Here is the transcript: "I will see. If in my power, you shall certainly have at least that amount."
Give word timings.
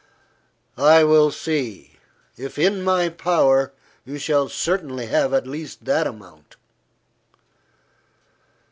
"I 0.79 1.03
will 1.03 1.29
see. 1.29 1.99
If 2.35 2.57
in 2.57 2.81
my 2.83 3.07
power, 3.09 3.71
you 4.03 4.17
shall 4.17 4.49
certainly 4.49 5.05
have 5.05 5.31
at 5.31 5.45
least 5.45 5.85
that 5.85 6.07
amount." 6.07 6.55